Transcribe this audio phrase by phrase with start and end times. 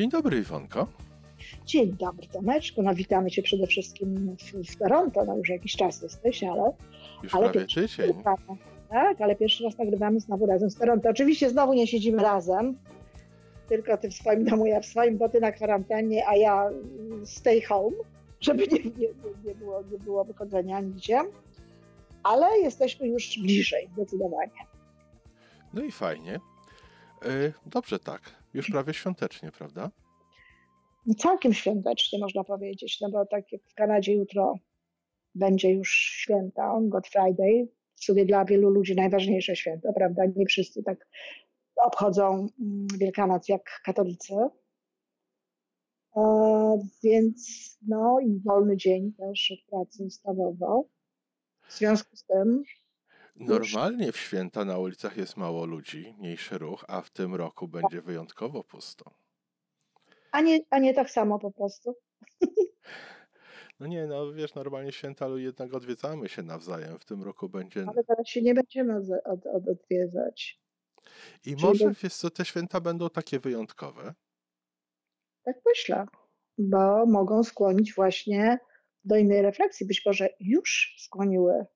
[0.00, 0.86] Dzień dobry, Iwonko.
[1.66, 2.82] Dzień dobry, Tomeczku.
[2.82, 5.24] No witamy Cię przede wszystkim w, w Toronto.
[5.24, 6.72] No już jakiś czas jesteś, ale...
[7.22, 8.14] Już ale prawie tydzień.
[8.90, 11.10] Tak, ale pierwszy raz nagrywamy znowu razem z Toronto.
[11.10, 12.78] Oczywiście znowu nie siedzimy razem,
[13.68, 16.68] tylko Ty w swoim domu, ja w swoim, bo Ty na kwarantannie, a ja
[17.24, 17.96] stay home,
[18.40, 19.08] żeby nie, nie,
[19.44, 21.20] nie, było, nie było wychodzenia nigdzie.
[22.22, 24.66] Ale jesteśmy już bliżej, zdecydowanie.
[25.74, 26.40] No i fajnie.
[27.22, 28.39] E, dobrze tak.
[28.54, 29.90] Już prawie świątecznie, prawda?
[31.18, 34.54] Całkiem świątecznie można powiedzieć, no bo tak jak w Kanadzie jutro
[35.34, 40.22] będzie już święta, God Friday, w sumie dla wielu ludzi najważniejsze święto, prawda?
[40.36, 41.08] Nie wszyscy tak
[41.76, 44.34] obchodzą mm, Wielkanoc jak katolicy.
[46.16, 46.22] E,
[47.04, 50.88] więc no i wolny dzień też od pracy ustawowo.
[51.68, 52.62] W związku z tym
[53.40, 58.02] Normalnie w święta na ulicach jest mało ludzi, mniejszy ruch, a w tym roku będzie
[58.02, 59.10] wyjątkowo pusto.
[60.32, 61.96] A nie, a nie tak samo po prostu.
[63.80, 66.98] No nie, no wiesz, normalnie święta jednak odwiedzamy się nawzajem.
[66.98, 67.84] W tym roku będzie.
[67.88, 70.60] Ale teraz się nie będziemy od, od, od odwiedzać.
[71.46, 71.94] I Czyli może, by...
[72.02, 74.14] wiesz co, te święta będą takie wyjątkowe?
[75.42, 76.06] Tak myślę,
[76.58, 78.58] bo mogą skłonić właśnie
[79.04, 79.86] do innej refleksji.
[79.86, 81.66] Być może już skłoniły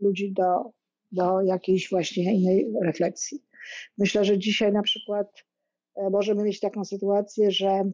[0.00, 0.72] ludzi do
[1.12, 3.44] do jakiejś właśnie innej refleksji.
[3.98, 5.44] Myślę, że dzisiaj na przykład
[5.96, 7.90] e, możemy mieć taką sytuację, że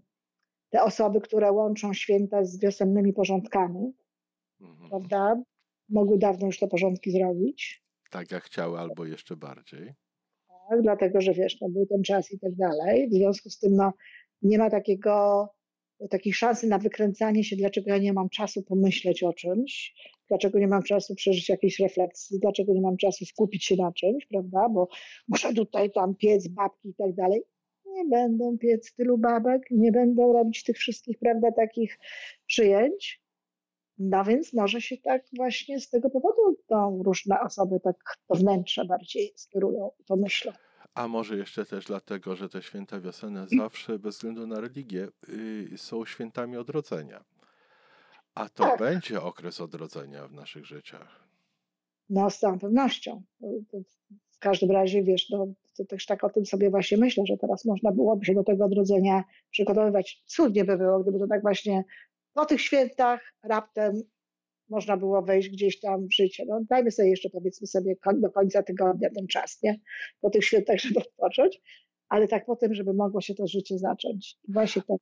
[0.70, 3.92] te osoby, które łączą święta z wiosennymi porządkami,
[4.60, 4.90] mhm.
[4.90, 5.42] prawda,
[5.88, 7.84] mogły dawno już te porządki zrobić.
[8.10, 9.94] Tak jak chciały, albo jeszcze bardziej.
[10.68, 13.08] Tak, dlatego, że wiesz, no, był ten czas i tak dalej.
[13.08, 13.92] W związku z tym no,
[14.42, 15.48] nie ma takiego
[16.10, 19.94] takiej szansy na wykręcanie się, dlaczego ja nie mam czasu pomyśleć o czymś,
[20.28, 24.26] dlaczego nie mam czasu przeżyć jakiejś refleksji, dlaczego nie mam czasu skupić się na czymś,
[24.26, 24.88] prawda, bo
[25.28, 27.42] muszę tutaj tam piec, babki i tak dalej.
[27.86, 31.98] Nie będą piec tylu babek, nie będą robić tych wszystkich, prawda, takich
[32.46, 33.22] przyjęć.
[33.98, 37.96] No więc może się tak właśnie z tego powodu to różne osoby tak
[38.28, 40.52] to wnętrze bardziej skierują, to myślę.
[40.94, 45.78] A może jeszcze też dlatego, że te święta wiosenne zawsze, bez względu na religię, yy,
[45.78, 47.24] są świętami odrodzenia.
[48.36, 48.78] A to tak.
[48.78, 51.28] będzie okres odrodzenia w naszych życiach.
[52.10, 53.22] No, z całą pewnością.
[54.30, 57.64] W każdym razie, wiesz, no, to też tak o tym sobie właśnie myślę, że teraz
[57.64, 60.22] można byłoby się do tego odrodzenia przygotowywać.
[60.26, 61.84] Cudnie by było, gdyby to tak właśnie
[62.32, 64.02] po tych świętach raptem
[64.68, 66.44] można było wejść gdzieś tam w życie.
[66.48, 69.80] No, dajmy sobie jeszcze, powiedzmy sobie, do końca tygodnia ten czas, nie?
[70.20, 71.62] Po tych świętach, żeby odpocząć,
[72.08, 74.38] ale tak potem, żeby mogło się to życie zacząć.
[74.48, 74.98] I właśnie tak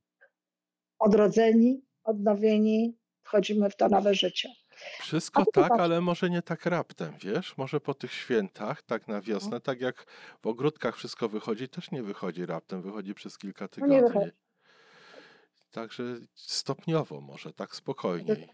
[0.99, 4.49] odrodzeni, odnowieni, wchodzimy w to nowe życie.
[5.01, 7.57] Wszystko tak, ale może nie tak raptem, wiesz?
[7.57, 9.61] Może po tych świętach, tak na wiosnę, no.
[9.61, 10.07] tak jak
[10.43, 14.31] w ogródkach wszystko wychodzi, też nie wychodzi raptem, wychodzi przez kilka no tygodni.
[15.71, 16.05] Także
[16.35, 18.49] stopniowo może, tak spokojniej.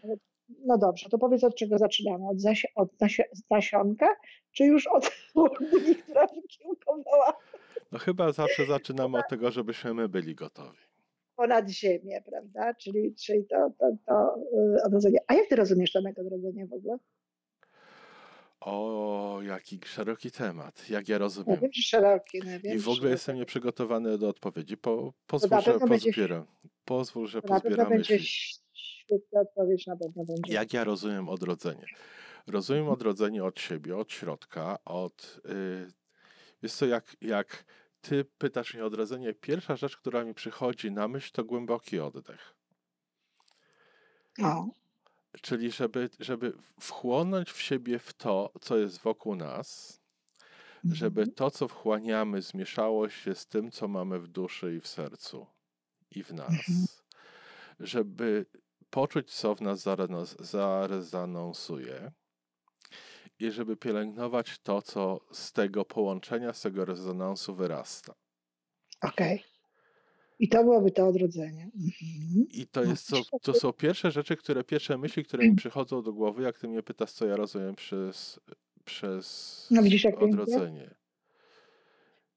[0.65, 2.29] No dobrze, to powiedz od czego zaczynamy?
[2.29, 2.89] Od, zasi od
[3.49, 4.07] nasionka,
[4.51, 7.33] czy już od łodni, która wykiełkowała?
[7.91, 10.90] No chyba zawsze zaczynamy od tego, żebyśmy my byli gotowi.
[11.41, 12.73] Ponad ziemię, prawda?
[12.73, 14.35] Czyli, czyli to, to, to
[14.79, 15.19] y, odrodzenie.
[15.27, 16.97] A jak ty rozumiesz to odrodzenie w ogóle?
[18.59, 20.89] O, jaki szeroki temat.
[20.89, 21.55] Jak ja rozumiem.
[21.55, 22.39] Ja wiem, szeroki.
[22.39, 24.77] No, wiem, I w ogóle jestem nieprzygotowany do odpowiedzi.
[24.77, 26.45] Po, pozwól, że pozbieram.
[26.85, 28.19] Pozwól, że pozbieram myśli
[28.73, 30.53] świetna odpowiedź na pewno będzie.
[30.53, 31.85] Jak ja rozumiem odrodzenie?
[32.47, 35.41] Rozumiem odrodzenie od siebie, od środka, od...
[35.45, 35.91] Yy,
[36.63, 37.65] wiesz co, jak, jak
[38.01, 42.55] ty pytasz mnie o odrodzenie, pierwsza rzecz, która mi przychodzi na myśl, to głęboki oddech.
[44.37, 44.69] No.
[45.41, 50.01] Czyli żeby, żeby wchłonąć w siebie w to, co jest wokół nas,
[50.83, 51.35] żeby mhm.
[51.35, 55.47] to, co wchłaniamy, zmieszało się z tym, co mamy w duszy i w sercu
[56.11, 56.49] i w nas.
[56.49, 56.85] Mhm.
[57.79, 58.45] Żeby
[58.89, 59.87] poczuć, co w nas
[60.39, 62.11] zarezononsuje
[63.41, 68.13] i żeby pielęgnować to, co z tego połączenia, z tego rezonansu wyrasta.
[69.01, 69.35] Okej.
[69.35, 69.51] Okay.
[70.39, 71.63] I to byłoby to odrodzenie.
[71.63, 72.45] Mhm.
[72.53, 76.13] I to, jest, to, to są pierwsze rzeczy, które, pierwsze myśli, które mi przychodzą do
[76.13, 78.39] głowy, jak ty mnie pytasz, co ja rozumiem przez,
[78.85, 80.95] przez no, widzisz, odrodzenie.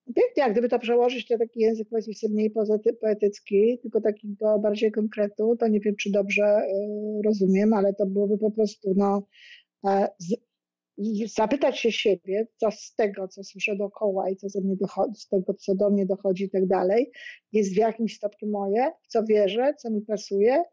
[0.07, 2.53] Pięknie, jak gdyby to przełożyć na taki język powiedzmy mniej
[3.01, 8.39] poetycki, tylko takiego bardziej konkretu, to nie wiem, czy dobrze y, rozumiem, ale to byłoby
[8.39, 9.27] po prostu no,
[9.85, 10.09] e,
[10.99, 15.21] z, zapytać się siebie, co z tego, co słyszę dookoła i co ze mnie dochodzi,
[15.21, 17.13] z tego, co do mnie dochodzi i tak dalej,
[17.53, 20.65] jest w jakimś stopniu moje, w co wierzę, co mi pasuje,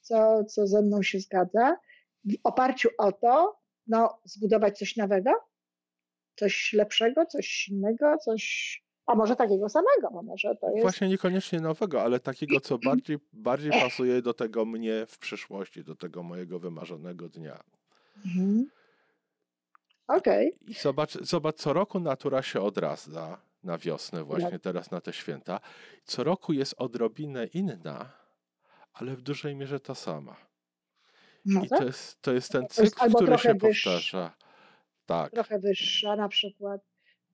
[0.00, 1.76] co, co ze mną się zgadza.
[2.24, 5.30] W oparciu o to, no, zbudować coś nowego,
[6.36, 10.82] coś lepszego, coś innego, coś A może takiego samego, bo może to jest...
[10.82, 15.96] Właśnie niekoniecznie nowego, ale takiego, co bardziej, bardziej pasuje do tego mnie w przyszłości, do
[15.96, 17.60] tego mojego wymarzonego dnia.
[18.26, 18.66] Mhm.
[20.16, 20.54] Okej.
[20.54, 20.68] Okay.
[20.68, 24.62] I zobacz, zobacz, co roku natura się odrasta na wiosnę, właśnie tak.
[24.62, 25.60] teraz na te święta.
[26.04, 28.12] Co roku jest odrobinę inna,
[28.92, 30.36] ale w dużej mierze ta sama.
[31.44, 31.78] No I tak?
[31.78, 34.36] to, jest, to jest ten cykl, jest który się powtarza.
[35.06, 35.32] Tak.
[35.32, 36.80] Trochę wyższa na przykład.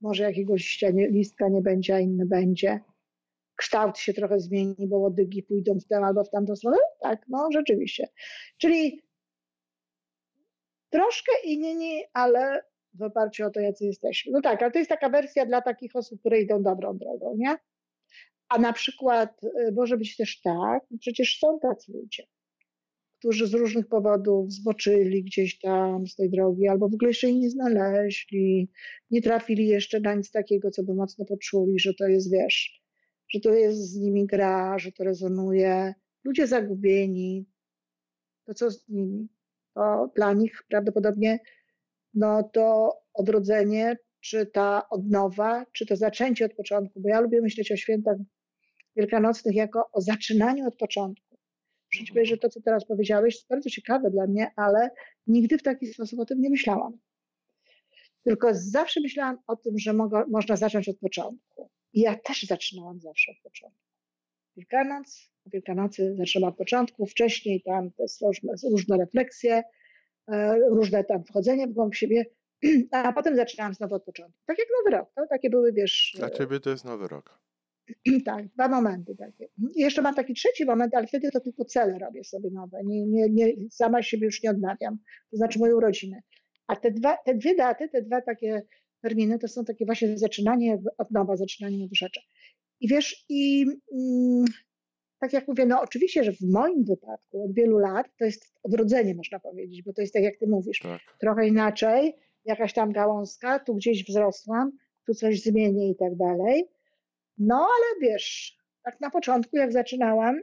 [0.01, 2.81] Może jakiegoś listka nie będzie, a inny będzie.
[3.57, 6.77] Kształt się trochę zmieni, bo łodygi pójdą w tę albo w tamtą stronę.
[7.01, 8.09] Tak, no rzeczywiście.
[8.59, 9.03] Czyli
[10.97, 12.63] troszkę inni, ale
[12.95, 14.33] w oparciu o to, jacy jesteśmy.
[14.33, 17.57] No tak, ale to jest taka wersja dla takich osób, które idą dobrą drogą, nie?
[18.49, 22.23] A na przykład y, może być też tak, przecież są tacy ludzie,
[23.19, 27.37] którzy z różnych powodów zboczyli gdzieś tam z tej drogi, albo w ogóle jeszcze jej
[27.37, 28.71] nie znaleźli,
[29.11, 32.83] nie trafili jeszcze na nic takiego, co by mocno poczuli, że to jest, wiesz,
[33.29, 35.95] że to jest z nimi gra, że to rezonuje.
[36.25, 37.47] Ludzie zagubieni,
[38.45, 39.29] to co z nimi?
[39.77, 41.39] To dla nich prawdopodobnie
[42.15, 47.73] no to odrodzenie, czy ta odnowa, czy to zaczęcie od początku, bo ja lubię myśleć
[47.73, 48.17] o świętach
[48.97, 51.39] wielkanocnych jako o zaczynaniu od początku.
[52.09, 54.91] Powiedzieć, że to, co teraz powiedziałeś, jest bardzo ciekawe dla mnie, ale
[55.27, 56.99] nigdy w taki sposób o tym nie myślałam.
[58.25, 59.93] Tylko zawsze myślałam o tym, że
[60.29, 61.71] można zacząć od początku.
[61.93, 63.86] I ja też zaczynałam zawsze od początku.
[64.57, 69.63] Wielkanoc, Wielkanocy zaczęłam od początku, wcześniej tam te różne, różne refleksje,
[70.29, 72.25] E, różne tam wchodzenie w głąb siebie,
[72.91, 74.41] a potem zaczynałam znowu od początku.
[74.47, 76.15] Tak jak nowy rok, to takie były, wiesz...
[76.19, 77.39] Dla ciebie to jest nowy rok.
[78.25, 79.49] Tak, dwa momenty takie.
[79.75, 82.79] I jeszcze mam taki trzeci moment, ale wtedy to tylko cele robię sobie nowe.
[82.85, 84.99] Nie, nie, nie, sama siebie już nie odnawiam,
[85.31, 86.23] to znaczy moją rodzinę.
[86.67, 88.63] A te, dwa, te dwie daty, te dwa takie
[89.03, 92.21] terminy, to są takie właśnie zaczynanie od nowa, zaczynanie nowych rzeczy.
[92.81, 94.45] I wiesz, i mm,
[95.21, 99.15] tak jak mówię, no oczywiście, że w moim wypadku od wielu lat to jest odrodzenie,
[99.15, 101.01] można powiedzieć, bo to jest tak, jak ty mówisz, tak.
[101.21, 104.73] trochę inaczej, jakaś tam gałązka, tu gdzieś wzrosłam,
[105.07, 106.69] tu coś zmienię i tak dalej.
[107.39, 110.41] No ale wiesz, tak na początku, jak zaczynałam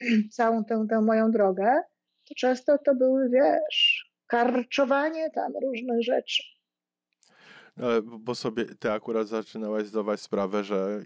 [0.36, 1.72] całą tę, tę moją drogę,
[2.28, 6.42] to często to były, wiesz, karczowanie tam różnych rzeczy.
[7.76, 11.04] No, bo sobie ty akurat zaczynałaś zdawać sprawę, że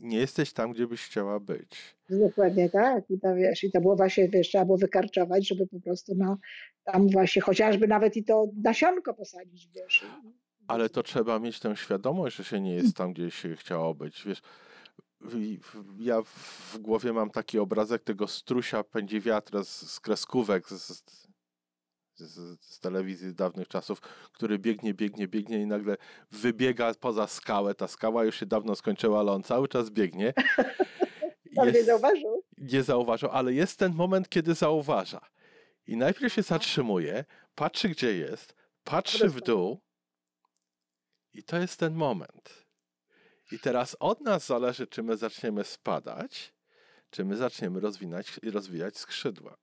[0.00, 1.96] nie jesteś tam, gdzie byś chciała być.
[2.10, 3.10] Dokładnie tak.
[3.10, 6.38] I to, wiesz, i to było właśnie, wiesz, trzeba było wykarczować, żeby po prostu no,
[6.84, 10.06] tam właśnie chociażby nawet i to nasionko posadzić, wiesz.
[10.66, 14.24] Ale to trzeba mieć tę świadomość, że się nie jest tam, gdzie się chciało być.
[14.26, 14.42] Wiesz,
[15.98, 21.02] ja w głowie mam taki obrazek tego strusia pędzi wiatra z, z kreskówek, z,
[22.20, 24.00] z, z, telewizji dawnych czasów,
[24.32, 25.96] który biegnie, biegnie, biegnie i nagle
[26.30, 27.74] wybiega poza skałę.
[27.74, 30.34] Ta skała już się dawno skończyła, ale on cały czas biegnie.
[31.52, 32.44] Jest, nie zauważył.
[32.58, 35.20] Nie zauważył, ale jest ten moment, kiedy zauważa.
[35.86, 38.54] I najpierw się zatrzymuje, patrzy gdzie jest,
[38.84, 39.80] patrzy w dół
[41.32, 42.66] i to jest ten moment.
[43.52, 46.54] I teraz od nas zależy, czy my zaczniemy spadać,
[47.10, 49.56] czy my zaczniemy rozwinać, rozwijać skrzydła.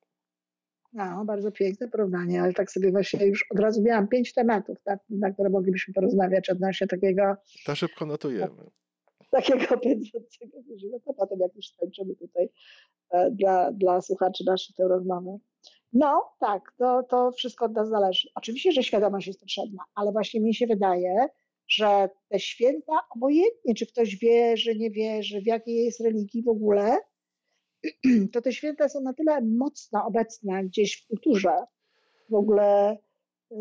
[0.97, 4.99] No, bardzo piękne porównanie, ale tak sobie właśnie już od razu miałam pięć tematów, tak,
[5.09, 7.35] na które moglibyśmy porozmawiać odnośnie takiego...
[7.65, 8.63] To szybko notujemy.
[9.31, 12.49] Takiego pędzącego wyżywa, to potem jak już skończymy tutaj
[13.09, 15.37] e, dla, dla słuchaczy naszej tę rozmowę.
[15.93, 18.29] No, tak, to, to wszystko od nas zależy.
[18.35, 21.27] Oczywiście, że świadomość jest potrzebna, ale właśnie mi się wydaje,
[21.67, 26.97] że te święta, obojętnie czy ktoś wierzy, nie wierzy, w jakiej jest religii w ogóle,
[28.33, 31.53] to te święta są na tyle mocno obecne gdzieś w kulturze
[32.29, 32.97] w ogóle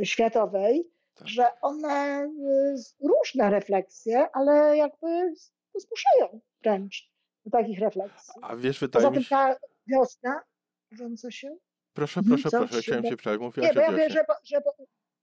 [0.00, 1.28] e, światowej, tak.
[1.28, 2.28] że one e,
[3.00, 5.34] różne refleksje, ale jakby
[5.74, 7.10] zmuszają wręcz
[7.44, 8.34] do takich refleksji.
[8.42, 9.56] A wiesz, wydaje Poza tym ta
[9.86, 10.40] wiosna
[10.90, 11.56] mówiąca się.
[11.92, 13.16] Proszę, mhm, proszę, proszę, chciałem się.
[13.38, 14.60] Mówiłaś nie, bo ja wiem, że, że,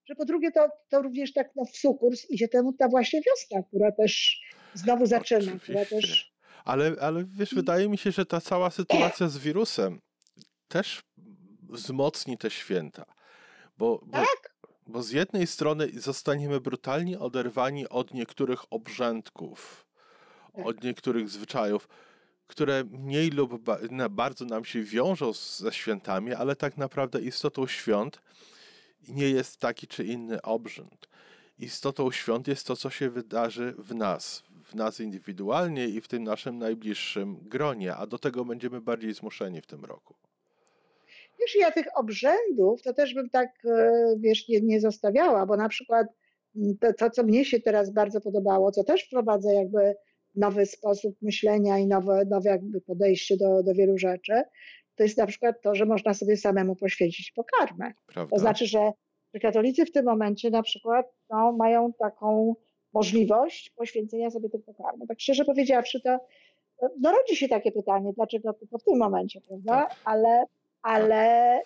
[0.06, 3.64] że po drugie to, to również tak no, w sukurs idzie temu ta właśnie wiosna,
[3.68, 4.42] która też
[4.74, 5.60] znowu zaczyna, Oczywiście.
[5.64, 6.33] która też
[6.64, 10.02] ale, ale wiesz, wydaje mi się, że ta cała sytuacja z wirusem
[10.68, 11.04] też
[11.70, 13.06] wzmocni te święta.
[13.78, 14.56] Bo, bo, tak?
[14.88, 19.88] bo z jednej strony zostaniemy brutalnie oderwani od niektórych obrzędków,
[20.56, 20.66] tak.
[20.66, 21.88] od niektórych zwyczajów,
[22.48, 23.70] które mniej lub
[24.10, 28.22] bardzo nam się wiążą ze świętami, ale tak naprawdę istotą świąt
[29.08, 31.08] nie jest taki czy inny obrzęd.
[31.60, 34.44] Istotą świąt jest to, co się wydarzy w nas,
[34.74, 39.62] w nas indywidualnie i w tym naszym najbliższym gronie, a do tego będziemy bardziej zmuszeni
[39.62, 40.16] w tym roku.
[41.40, 45.70] Wiesz, ja tych obrzędów to też bym tak, e, wiesz, nie, nie zostawiała, bo na
[45.70, 46.08] przykład
[46.56, 49.96] mm, to, to, co mnie się teraz bardzo podobało, co też wprowadza jakby
[50.36, 54.44] nowy sposób myślenia i nowe, nowe jakby podejście do, do wielu rzeczy,
[54.96, 57.94] to jest na przykład to, że można sobie samemu poświęcić pokarmę.
[58.06, 58.36] Prawda?
[58.36, 58.92] To znaczy, że,
[59.34, 62.56] że katolicy w tym momencie na przykład no, mają taką
[62.94, 65.08] możliwość poświęcenia sobie tych pokarmów.
[65.08, 66.20] Tak szczerze powiedziawszy, to
[67.00, 69.74] no, rodzi się takie pytanie, dlaczego tylko w tym momencie, prawda?
[69.74, 69.96] Tak.
[70.06, 70.46] Ale,
[70.82, 71.60] ale,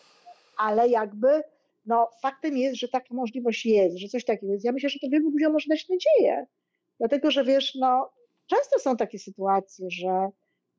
[0.57, 1.43] ale jakby
[1.85, 4.65] no, faktem jest, że taka możliwość jest, że coś takiego jest.
[4.65, 6.45] Ja myślę, że to wielu ludziom może dać nadzieję.
[6.97, 8.09] Dlatego, że wiesz, no,
[8.47, 10.29] często są takie sytuacje, że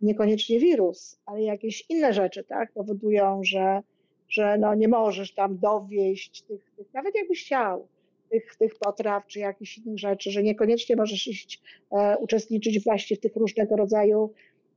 [0.00, 3.82] niekoniecznie wirus, ale jakieś inne rzeczy, tak, powodują, że,
[4.28, 7.88] że no, nie możesz tam dowieść tych, tych nawet jakbyś chciał,
[8.30, 13.20] tych, tych potraw czy jakichś innych rzeczy, że niekoniecznie możesz iść e, uczestniczyć właśnie w
[13.20, 14.32] tych różnego rodzaju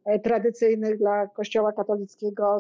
[0.06, 2.58] e, tradycyjnych dla Kościoła katolickiego,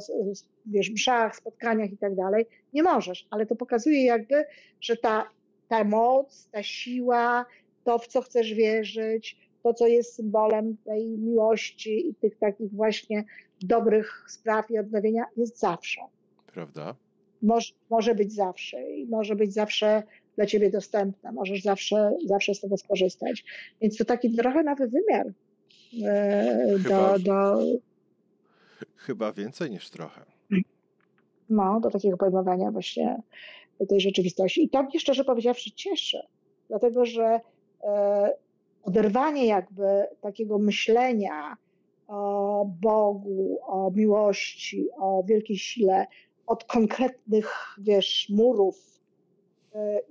[0.66, 2.46] wiesz, mszach, spotkaniach i tak dalej.
[2.74, 4.46] Nie możesz, ale to pokazuje jakby,
[4.82, 5.30] że ta,
[5.68, 7.46] ta moc, ta siła,
[7.84, 13.24] to w co chcesz wierzyć, to co jest symbolem tej miłości i tych takich właśnie
[13.62, 16.02] dobrych spraw i odnowienia jest zawsze.
[16.54, 16.96] Prawda?
[17.42, 20.04] Może, może być zawsze i może być zawsze
[20.42, 23.44] dla ciebie dostępna, możesz zawsze, zawsze z tego skorzystać.
[23.82, 25.28] Więc to taki trochę nowy wymiar
[26.06, 27.62] e, Chyba- do, do,
[28.96, 30.22] Chyba więcej niż trochę.
[31.50, 33.22] no, do takiego pojmowania właśnie
[33.90, 34.64] tej rzeczywistości.
[34.64, 36.18] I to mnie szczerze powiedziawszy cieszy,
[36.68, 37.40] dlatego że
[37.84, 38.34] e,
[38.84, 39.86] oderwanie jakby
[40.22, 41.58] takiego myślenia
[42.08, 46.08] o Bogu, o miłości, o wielkiej sile
[46.48, 49.01] od konkretnych, wiesz, murów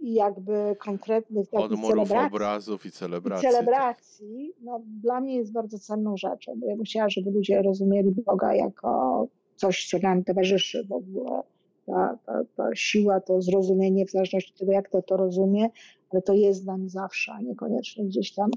[0.00, 2.26] i jakby konkretnych takich murów celebracji.
[2.26, 3.48] obrazów i I celebracji.
[3.48, 8.10] celebracji, no, dla mnie jest bardzo cenną rzeczą, bo ja bym chciała, żeby ludzie rozumieli
[8.26, 9.26] Boga jako
[9.56, 11.42] coś, co nam towarzyszy w ogóle.
[11.86, 15.68] Ta, ta, ta siła, to zrozumienie, w zależności od tego, jak to to rozumie,
[16.10, 18.50] ale to jest z nami zawsze, a niekoniecznie gdzieś tam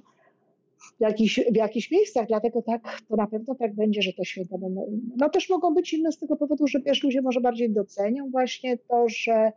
[0.97, 4.57] w jakichś, w jakichś miejscach, dlatego tak, to na pewno tak będzie, że te święta
[4.57, 5.15] będą inne.
[5.17, 8.77] No też mogą być inne z tego powodu, że wiesz, ludzie może bardziej docenią właśnie
[8.77, 9.51] to, że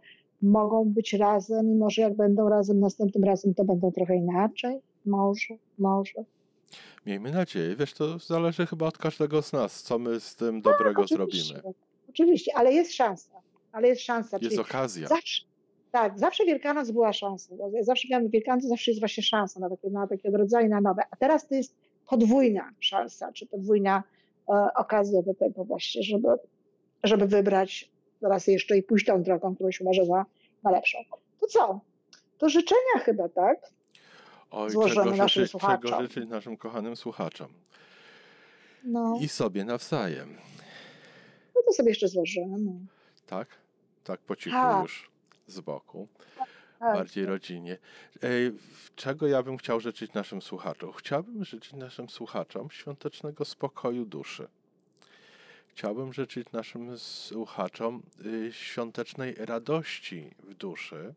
[0.47, 4.81] mogą być razem i może jak będą razem następnym razem, to będą trochę inaczej.
[5.07, 6.25] Może, może.
[7.07, 7.77] Miejmy nadzieję.
[7.77, 11.75] Wiesz, to zależy chyba od każdego z nas, co my z tym dobrego Oczywiście, zrobimy.
[12.09, 13.41] Oczywiście, ale jest szansa.
[13.73, 14.39] Ale jest szansa.
[14.41, 15.09] Jest okazja.
[15.09, 15.45] zawsze,
[15.91, 17.59] tak, zawsze Wielkanoc była szansą.
[17.81, 21.03] Zawsze miałam Wielkanoc, zawsze jest właśnie szansa na takie, na takie odrodzenie, na nowe.
[21.11, 21.75] A teraz to jest
[22.09, 24.03] podwójna szansa, czy podwójna
[24.49, 26.29] e, okazja do tego właśnie, żeby,
[27.05, 27.91] żeby wybrać
[28.23, 30.27] raz jeszcze i pójść tą drogą, którą się uważa za,
[30.67, 30.99] na lepszą.
[31.41, 31.81] To co?
[32.39, 33.59] To życzenia chyba, tak?
[34.51, 36.03] Oj, złożymy czego naszym czego słuchaczom.
[36.03, 37.49] życzyć naszym kochanym słuchaczom.
[38.85, 40.37] No, I sobie nawzajem.
[41.55, 42.59] no to sobie jeszcze złożymy.
[43.27, 43.49] Tak?
[44.05, 44.83] Tak po cichu Tak.
[44.83, 45.11] już
[45.47, 46.09] z boku.
[46.79, 46.97] Tak.
[46.97, 47.79] Bardziej rodzinie.
[48.23, 48.53] Ej,
[48.97, 50.93] Czego ja bym chciał życzyć naszym słuchaczom?
[50.93, 54.49] Chciałbym życzyć naszym słuchaczom świątecznego spokoju duszy.
[55.77, 61.15] Chciałbym życzyć naszym słuchaczom y, świątecznej radości w duszy,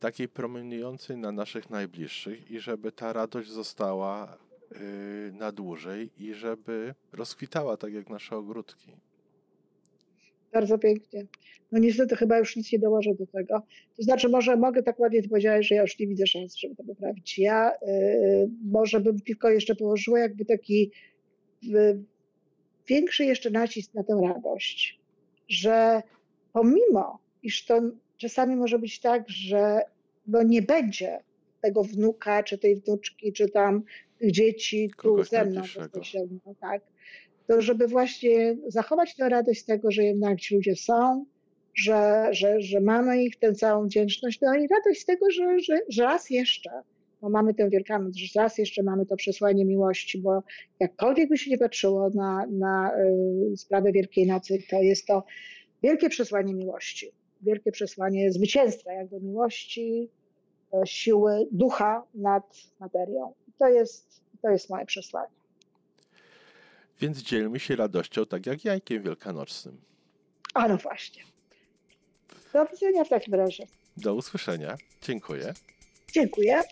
[0.00, 4.38] takiej promieniującej na naszych najbliższych i żeby ta radość została
[4.72, 8.92] y, na dłużej i żeby rozkwitała tak jak nasze ogródki.
[10.52, 11.26] Bardzo pięknie.
[11.72, 13.62] No niestety chyba już nic nie dołożę do tego.
[13.96, 16.76] To znaczy może mogę tak ładnie to powiedziałeś, że ja już nie widzę szans, żeby
[16.76, 17.38] to poprawić.
[17.38, 17.76] Ja y,
[18.64, 20.90] może bym tylko jeszcze położyła jakby taki
[21.64, 22.04] y,
[22.88, 24.98] większy jeszcze nacisk na tę radość,
[25.48, 26.02] że
[26.52, 27.80] pomimo, iż to
[28.16, 29.80] czasami może być tak, że
[30.26, 31.20] no nie będzie
[31.62, 33.82] tego wnuka, czy tej wnuczki, czy tam
[34.18, 36.82] tych dzieci tu ze mną bezpośrednio, tak?
[37.46, 41.26] to żeby właśnie zachować tę radość z tego, że jednak ci ludzie są,
[41.74, 45.78] że, że, że mamy ich, tę całą wdzięczność, no i radość z tego, że, że,
[45.88, 46.70] że raz jeszcze,
[47.26, 50.42] bo mamy tę Wielkanoc, że raz jeszcze mamy to przesłanie miłości, bo
[50.80, 52.92] jakkolwiek by się nie patrzyło na, na
[53.52, 55.24] y, sprawę Wielkiej Nocy, to jest to
[55.82, 60.10] wielkie przesłanie miłości, wielkie przesłanie zwycięstwa jakby miłości,
[60.74, 63.34] e, siły ducha nad materią.
[63.58, 65.34] To jest, to jest moje przesłanie.
[67.00, 69.76] Więc dzielmy się radością tak jak jajkiem wielkanocnym.
[70.54, 71.22] A no właśnie.
[72.52, 73.66] Do widzenia w takim razie.
[73.96, 74.76] Do usłyszenia.
[75.02, 75.54] Dziękuję.
[76.12, 76.62] Dziękuję.